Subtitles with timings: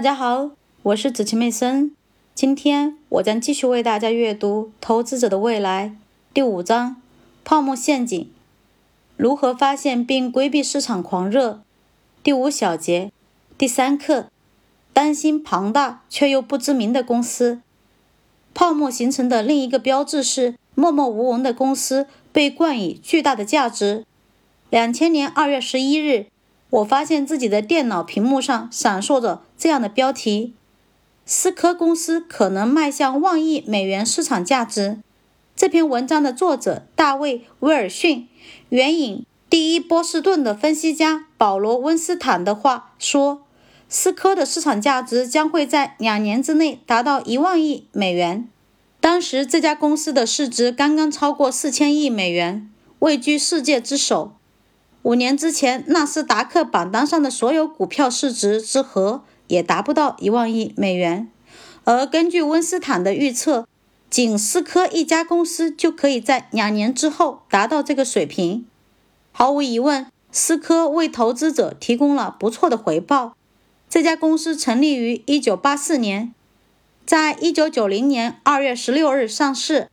[0.00, 0.52] 大家好，
[0.84, 1.94] 我是子晴妹森。
[2.34, 5.88] 今天我将继续为大家阅读《投资者的未来》
[6.32, 6.96] 第五章：
[7.44, 8.30] 泡沫陷阱，
[9.18, 11.60] 如何发现并规避市场狂热。
[12.22, 13.12] 第五小节，
[13.58, 14.28] 第三课：
[14.94, 17.60] 担心庞大却又不知名的公司。
[18.54, 24.06] 泡沫形成的另一个标志是默默无闻的公司被冠以巨大的价值。
[24.70, 26.28] 两千年二月十一日。
[26.70, 30.54] 我发现自己的电脑屏幕上闪烁着这样的标题
[31.26, 35.00] ：“思科公司可能迈向万亿美元市场价值。”
[35.54, 38.26] 这篇文章的作者大卫·威尔逊
[38.70, 43.42] 援引第一波士顿的分析家保罗·温斯坦的话说
[43.86, 48.48] ：“思科的市场价值将会在两年之内达到一万亿美元。”
[48.98, 52.70] 当时这家公司的市值刚刚超过四千亿美元，
[53.00, 54.32] 位居世界之首。
[55.02, 61.28] 五年之前，纳斯达克榜单上的所有股票市值之和也达不到一万亿美元。
[61.84, 63.66] 而根据温斯坦的预测，
[64.08, 68.64] 仅思科一家公司就可以在两年之后达到这个水平。
[69.32, 73.34] 毫无疑问，思科为投资者提供了不错的回报。
[73.88, 76.34] 这家公司成立于1984年，
[77.04, 79.88] 在1990年2月16日上市，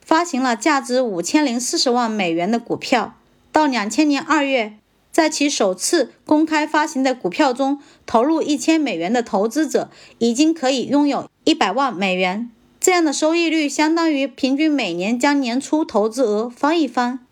[0.00, 3.16] 发行了价值五千零四十万美元的股票。
[3.50, 4.74] 到两千年二月，
[5.12, 12.50] 在其首次公开发行的股票中投入一千美元的投资者已经可以拥有一百万美元。
[12.80, 17.26] 这样的收益率相当于平均每年将年初投资额翻一番。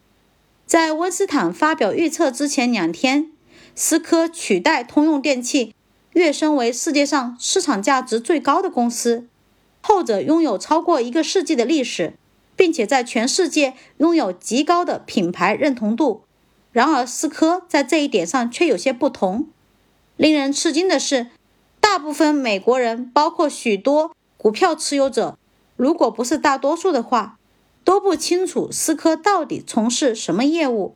[0.67, 3.31] 在温斯坦发表预测之前两天，
[3.75, 5.75] 思科取代通用电气
[6.13, 9.27] 跃升为世界上市场价值最高的公司，
[9.81, 12.15] 后者拥有超过一个世纪的历史。
[12.59, 16.23] 并且在全世界拥有极高的品牌认同度。
[16.79, 19.48] 然而，思科在这一点上却有些不同。
[20.17, 21.27] 令人吃惊的是，
[21.81, 25.37] 大部分美国人，包括许多股票持有者，
[25.75, 27.37] 如果不是大多数的话，
[27.83, 30.95] 都不清楚思科到底从事什么业务。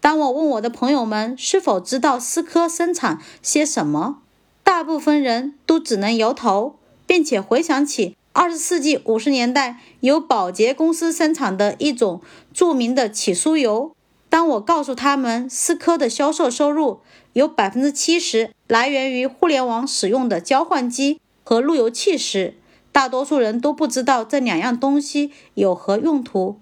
[0.00, 4.22] 当我问我的朋友们是否知道思科生产些什么，
[4.64, 6.76] 大部分人都只能摇头，
[7.06, 8.16] 并且回想起。
[8.32, 12.22] 二十世纪五十年代，由宝洁公司生产的一种
[12.54, 13.92] 著名的起酥油。
[14.30, 17.00] 当我告诉他们，思科的销售收入
[17.32, 22.54] 有百分之七十来源于互联网使用的交换机和路由器时，
[22.92, 26.60] 大多数人都不知道这两样东西有何用途。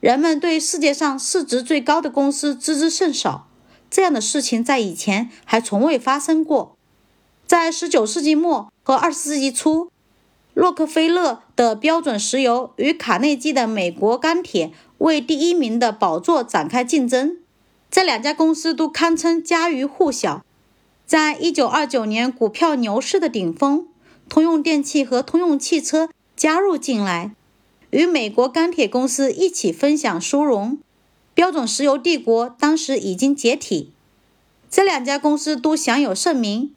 [0.00, 3.48] 人们对世界上市值最高的公司知之甚少，
[3.90, 6.76] 这样的事情在以前还从未发生过。
[7.44, 9.90] 在十九世纪末和二十世纪初。
[10.58, 17.36] 洛克菲勒的标准石油与卡内基的美国钢铁为第一名的宝座展开竞争，
[17.88, 20.44] 这两家公司都堪称家喻户晓。
[21.06, 23.86] 在一九二九年股票牛市的顶峰，
[24.28, 27.36] 通用电气和通用汽车加入进来，
[27.90, 30.78] 与美国钢铁公司一起分享殊荣。
[31.34, 33.92] 标准石油帝国当时已经解体，
[34.68, 36.74] 这两家公司都享有盛名。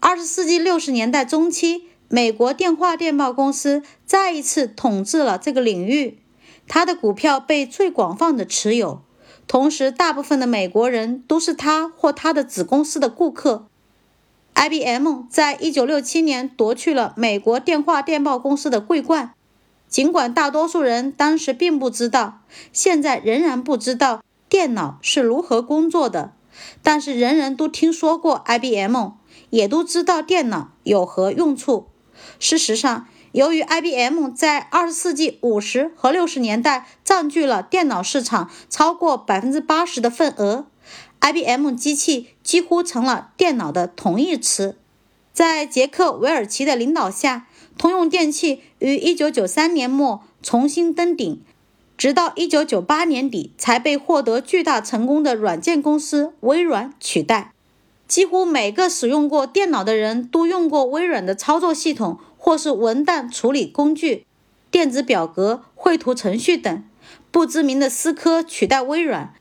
[0.00, 1.88] 二十世纪六十年代中期。
[2.14, 6.18] 美国电话电报公司再一次统治了这个领域，
[6.68, 9.00] 它的股票被最广泛的持有，
[9.46, 13.64] 同时大部分的美国人都是它或它的子公司的顾客。
[14.52, 19.32] IBM 在一九六七年夺去了美国电话电报公司的桂冠，
[19.88, 22.42] 尽管大多数人当时并不知道，
[22.74, 26.34] 现在仍然不知道电脑是如何工作的，
[26.82, 29.12] 但是人人都听说过 IBM，
[29.48, 31.86] 也都知道电脑有何用处。
[32.38, 40.66] 事实上，由于 IBM 在二十世纪五十和六十年代占据了电脑市场超过百分之八十的份额
[41.20, 44.76] ，IBM 机器几乎成了电脑的同义词。
[45.32, 47.46] 在杰克·韦尔奇的领导下，
[47.78, 51.42] 通用电气于一九九三年末重新登顶，
[51.96, 57.51] 直到一九九八年底才被获得巨大成功的软件公司微软取代。
[58.06, 62.18] 几乎每个使用过电脑的人都用过微软的操作系统。
[62.44, 64.26] 或是文档处理工具、
[64.68, 66.82] 电子表格、绘图程序等。
[67.30, 69.32] 不知名的思科取代微软，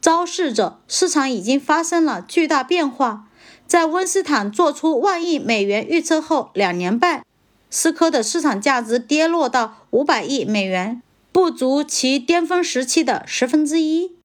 [0.00, 3.26] 昭示着市场已经发生了巨大变化。
[3.66, 7.24] 在温斯坦做出万亿美元预测后两年半，
[7.68, 11.02] 思科的市场价值跌落到五百亿美元，
[11.32, 14.15] 不足其巅峰时期的十分之一。